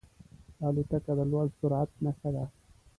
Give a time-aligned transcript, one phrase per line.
[0.65, 2.45] الوتکه د لوړ سرعت نښه ده.